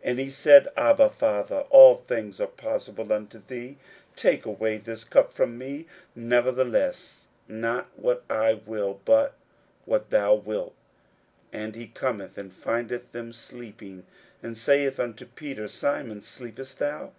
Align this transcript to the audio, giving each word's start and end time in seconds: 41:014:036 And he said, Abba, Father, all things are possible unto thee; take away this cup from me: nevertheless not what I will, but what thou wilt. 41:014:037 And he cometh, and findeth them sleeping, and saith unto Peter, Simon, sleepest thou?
41:014:036 0.00 0.10
And 0.10 0.18
he 0.18 0.30
said, 0.30 0.68
Abba, 0.76 1.08
Father, 1.08 1.60
all 1.70 1.94
things 1.94 2.40
are 2.40 2.48
possible 2.48 3.12
unto 3.12 3.40
thee; 3.46 3.76
take 4.16 4.44
away 4.44 4.76
this 4.76 5.04
cup 5.04 5.32
from 5.32 5.56
me: 5.56 5.86
nevertheless 6.16 7.26
not 7.46 7.88
what 7.94 8.24
I 8.28 8.54
will, 8.54 9.00
but 9.04 9.34
what 9.84 10.10
thou 10.10 10.34
wilt. 10.34 10.74
41:014:037 11.52 11.62
And 11.64 11.74
he 11.76 11.86
cometh, 11.86 12.36
and 12.38 12.52
findeth 12.52 13.12
them 13.12 13.32
sleeping, 13.32 14.04
and 14.42 14.58
saith 14.58 14.98
unto 14.98 15.24
Peter, 15.26 15.68
Simon, 15.68 16.22
sleepest 16.22 16.80
thou? 16.80 17.12